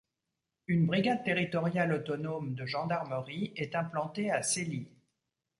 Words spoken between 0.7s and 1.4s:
brigade